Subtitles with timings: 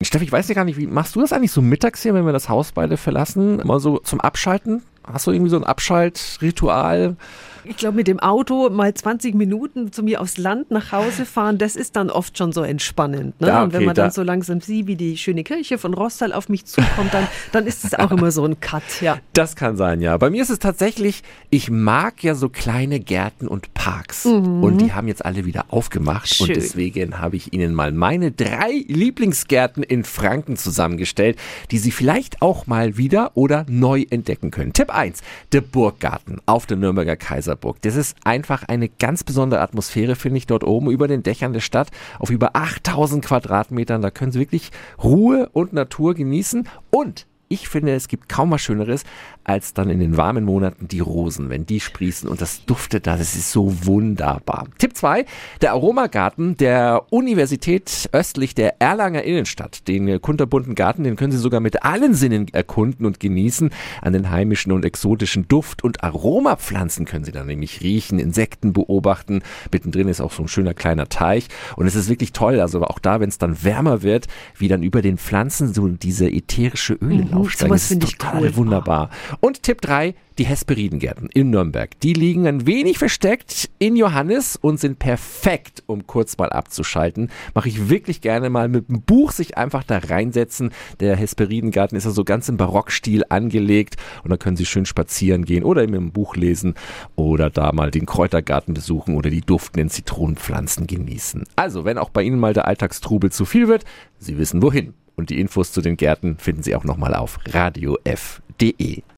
[0.00, 2.24] Steffi, ich weiß ja gar nicht, wie machst du das eigentlich so mittags hier, wenn
[2.24, 3.56] wir das Haus beide verlassen?
[3.64, 4.82] Mal so zum Abschalten?
[5.12, 7.16] Hast du irgendwie so ein Abschaltritual?
[7.64, 11.58] Ich glaube, mit dem Auto mal 20 Minuten zu mir aufs Land nach Hause fahren,
[11.58, 13.38] das ist dann oft schon so entspannend.
[13.42, 13.48] Ne?
[13.48, 15.92] Ja, okay, und wenn man dann da- so langsam sieht, wie die schöne Kirche von
[15.92, 19.18] Rostal auf mich zukommt, dann, dann ist es auch immer so ein Cut, ja.
[19.34, 20.16] Das kann sein, ja.
[20.16, 24.24] Bei mir ist es tatsächlich, ich mag ja so kleine Gärten und Parks.
[24.24, 26.40] Und die haben jetzt alle wieder aufgemacht.
[26.40, 26.54] Und Schön.
[26.54, 31.38] deswegen habe ich Ihnen mal meine drei Lieblingsgärten in Franken zusammengestellt,
[31.70, 34.72] die Sie vielleicht auch mal wieder oder neu entdecken können.
[34.72, 37.80] Tipp 1, der Burggarten auf der Nürnberger Kaiserburg.
[37.82, 41.60] Das ist einfach eine ganz besondere Atmosphäre, finde ich, dort oben über den Dächern der
[41.60, 41.88] Stadt
[42.18, 44.02] auf über 8000 Quadratmetern.
[44.02, 44.70] Da können Sie wirklich
[45.02, 49.04] Ruhe und Natur genießen und ich finde, es gibt kaum was Schöneres,
[49.44, 53.16] als dann in den warmen Monaten die Rosen, wenn die sprießen und das duftet da,
[53.16, 54.66] das ist so wunderbar.
[54.78, 55.24] Tipp 2,
[55.62, 59.88] der Aromagarten der Universität östlich der Erlanger Innenstadt.
[59.88, 63.70] Den äh, kunterbunten Garten, den können Sie sogar mit allen Sinnen erkunden und genießen.
[64.02, 69.42] An den heimischen und exotischen Duft- und Aromapflanzen können Sie dann nämlich riechen, Insekten beobachten.
[69.72, 72.98] Mittendrin ist auch so ein schöner kleiner Teich und es ist wirklich toll, also auch
[72.98, 74.26] da, wenn es dann wärmer wird,
[74.56, 77.70] wie dann über den Pflanzen so diese ätherische Öle Mhm, aufsteigen.
[77.70, 78.56] sowas Das finde ich total cool.
[78.56, 79.10] wunderbar.
[79.40, 81.98] Und Tipp 3, die Hesperidengärten in Nürnberg.
[82.00, 87.30] Die liegen ein wenig versteckt in Johannes und sind perfekt, um kurz mal abzuschalten.
[87.54, 90.70] Mache ich wirklich gerne mal mit dem Buch sich einfach da reinsetzen.
[91.00, 95.44] Der Hesperidengarten ist ja so ganz im Barockstil angelegt und da können Sie schön spazieren
[95.44, 96.74] gehen oder eben im Buch lesen
[97.16, 101.44] oder da mal den Kräutergarten besuchen oder die duftenden Zitronenpflanzen genießen.
[101.56, 103.84] Also, wenn auch bei Ihnen mal der Alltagstrubel zu viel wird,
[104.18, 104.94] Sie wissen wohin.
[105.18, 109.02] Und die Infos zu den Gärten finden Sie auch nochmal auf radiof.de.